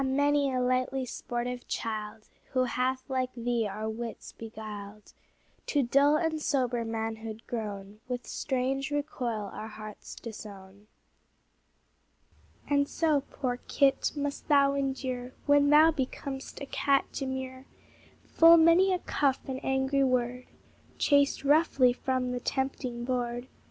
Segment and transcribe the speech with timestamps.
[0.03, 5.13] many a lightly sportive child, Who hath like thee our wits beguiled,
[5.67, 10.87] To dull and sober manhood grown, With strange recoil our hearts disown.
[12.67, 14.13] And so, poor kit!
[14.15, 17.65] must thou endure, When thou becom'st a cat demure,
[18.25, 20.47] Full many a cuff and angry word,
[20.97, 23.47] Chased roughly from the tempting board.